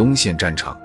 [0.00, 0.80] 东线战场，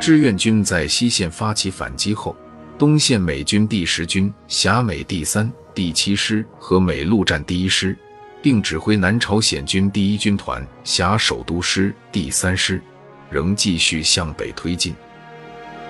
[0.00, 2.36] 志愿军在西线发起反击后，
[2.76, 7.96] 东线美军第十军辖美第三、第七师和美陆战第一师，
[8.42, 12.82] 并指挥南朝鲜军第一军团辖首都师第三师，
[13.30, 14.92] 仍继续向北推进。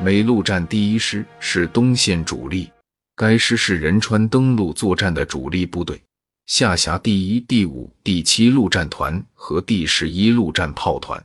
[0.04, 2.70] 美陆战第一师是东线主力，
[3.14, 5.98] 该师是仁川登陆作战的主力部队，
[6.44, 11.18] 下辖第一、第五、第七陆战团和第十一陆战炮团。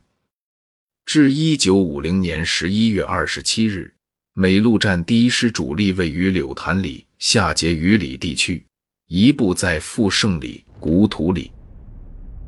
[1.14, 3.94] 至一九五零年十一月二十七日，
[4.34, 8.66] 美陆战第一师主力位于柳潭里、下碣隅里地区，
[9.10, 11.52] 一部在富胜里、古土里；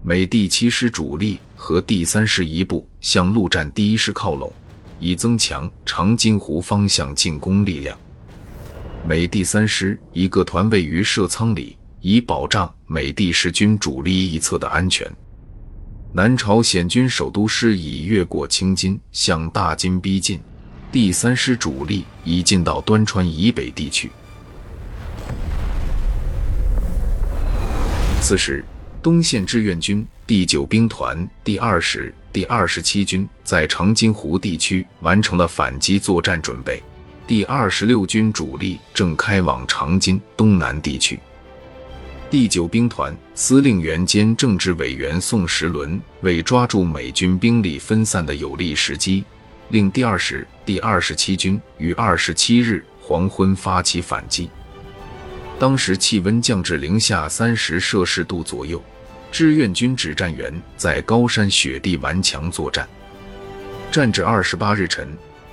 [0.01, 4.49] 美第七师主力和第三师一部向陆战第一师靠拢。
[4.97, 7.99] 以增强长津湖方向进攻力量。
[9.05, 15.05] 美第三师一个团位于射仓里，以保障美第十军主力一侧的安全。
[16.15, 20.39] 南朝鲜军首都师已越过青津，向大津逼近。
[20.91, 24.11] 第三师主力已进到端川以北地区。
[28.21, 28.63] 此时，
[29.01, 32.13] 东线志愿军第九兵团第二十。
[32.31, 36.81] 第二十七军在长津湖地区完成了反击作战准备，
[37.25, 41.19] 第二十六军主力正开往长津东南地区。
[42.33, 49.23] 第九兵团司令员兼政治委员宋时轮为抓住美军兵力分散的有利时机，
[49.69, 54.49] 令第二十、第二十七军于二十七日黄昏发起反击。
[55.59, 58.81] 当时气温降至零下三十摄氏度左右。
[59.31, 62.89] 志愿军指战员在高山雪地顽强作战，
[63.91, 65.07] 战至二十八日晨，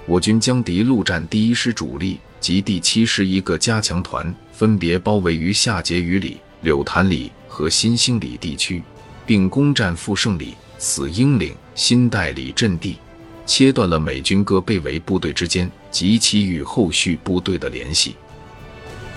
[0.07, 8.83] 我军将敌陆战第一师主力及第七师一个加强团分别包围于下碣隅里、柳潭里和新兴里地区，
[9.25, 12.99] 并攻占富胜里、死鹰岭、新代里阵地，
[13.47, 18.17] 切断了美军各被围部队之间及其与后续部队的联系。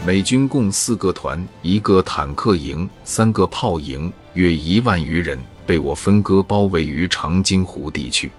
[0.06, 8.32] 美军共四个团、一个坦克营、三个炮营，约一万余人被我分割包围于长津湖地区。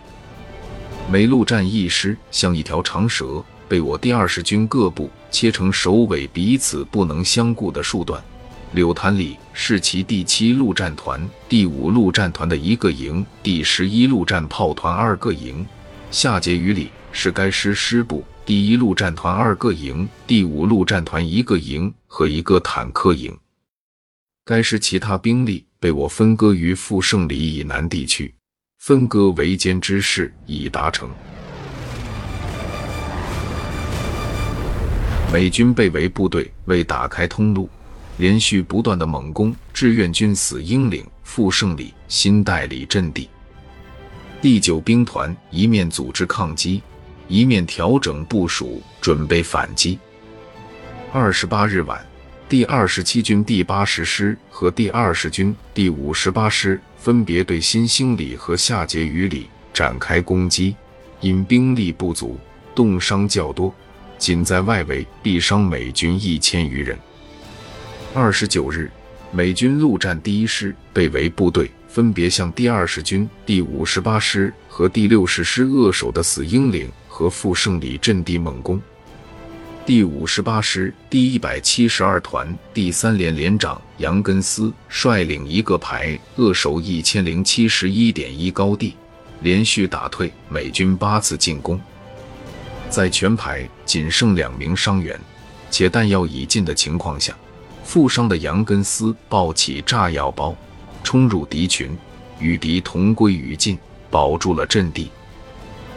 [1.10, 8.22] 美陆战一师像一条长蛇，被我第二十军各部切成首尾彼此不能相顾的数段。
[8.74, 15.64] 柳潭里是其第七陆战团、第五陆战团的一个营，第十一陆战炮团二个营。
[16.10, 18.24] 下碣隅里是该师师部。
[18.44, 23.32] 第一陆战团二个营，第五陆战团一个营和一个坦克营。
[24.44, 28.34] 该师其他兵力被我分割于富胜里以南地区，
[28.80, 31.08] 分割围歼之势已达成。
[35.32, 37.70] 美军被围部队为打开通路，
[38.16, 43.28] 连续不断的猛攻志愿军死鹰岭、富胜里、新代里阵地。
[44.40, 46.82] 第九兵团一面组织抗击。
[47.26, 49.98] 一面调整部署，准备反击。
[51.10, 51.98] 二十八日晚，
[52.50, 60.76] 第二十七军第八十师和第二十军第五十八师分别对新兴里和下碣隅里展开攻击，
[61.22, 62.38] 因兵力不足，
[62.74, 63.74] 冻伤较多，
[64.18, 66.98] 仅在外围毙伤美军一千余人。
[68.16, 68.88] 二十九日，
[69.32, 76.88] 美军陆战第一师被围部队分别向第二十军第五十八师和第六十师扼守的死鹰岭。
[77.08, 78.82] 和富胜里阵地猛攻，
[79.86, 88.96] 第五十八师第一百七十二团第三连连长杨根思率领一个排扼守一千零七十一点一高地，
[89.42, 91.80] 连续打退美军八次进攻。
[92.90, 95.16] 在全排仅剩两名伤员
[95.70, 97.32] 且弹药已尽的情况下，
[97.84, 100.56] 负伤的杨根思抱起炸药包，
[101.04, 101.96] 冲入敌群，
[102.40, 103.78] 与敌同归于尽，
[104.10, 105.10] 保住了阵地。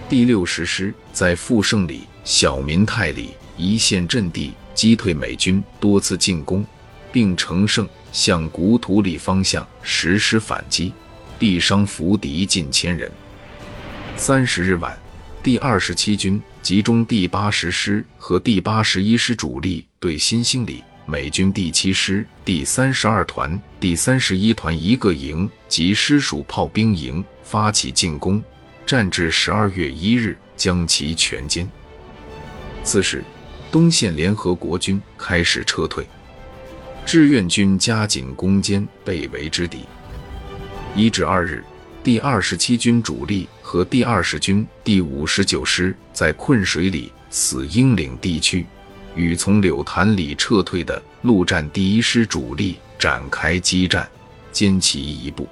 [0.08, 6.64] 第六十师在富胜里、小民泰里一线阵地击退美军多次进攻，
[7.12, 10.94] 并乘胜向古土里方向实施反击，
[11.40, 13.10] 毙伤俘敌近千人。
[14.16, 14.96] 三十日晚，
[15.42, 28.44] 第二十七军集中第八十师和第八十一师主力对新兴里美军第七师第三十二团、第三十一团一个营及师属炮兵营发起进攻。
[28.86, 31.66] 战至十二月一日，将其全歼。
[32.84, 33.24] 此时，
[33.72, 36.06] 东线联合国军开始撤退，
[37.06, 39.86] 志愿军加紧攻坚被围之敌。
[40.94, 41.64] 一至二日，
[42.04, 48.66] 第二十七军主力和第二十军第五十九师在困水里、死鹰岭地区，
[49.18, 54.08] 与从柳潭里撤退的陆战第一师主力展开激战，
[54.54, 55.46] 歼其一部。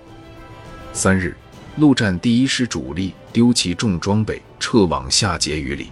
[0.94, 1.36] 三日。
[1.78, 5.92] 陆战第一师主力丢弃重装备，撤往下碣隅里。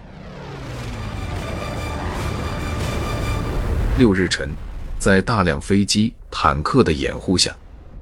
[3.98, 4.48] 六日晨，
[4.98, 7.54] 在大量飞机、坦克的掩护下，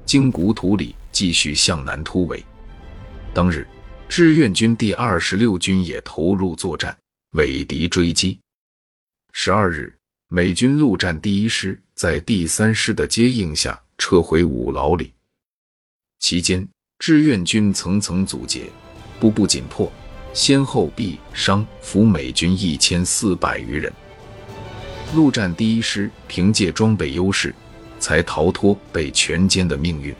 [0.05, 2.41] 经古土里继续向南突围。
[3.33, 3.67] 当日，
[4.07, 6.95] 志愿军第二十六军也投入作战，
[7.31, 8.39] 尾敌追击。
[9.35, 9.91] 十二日，
[10.29, 15.11] 美军陆战第一师在第三师的接应下撤回五老里。
[16.19, 16.65] 期间，
[16.99, 18.69] 志愿军层层阻截，
[19.19, 19.91] 步步紧迫，
[20.33, 23.91] 先后毙伤俘美军一千四百余人。
[25.15, 27.53] 陆战第一师凭借装备优势，
[27.99, 30.15] 才逃脱被全歼的命运。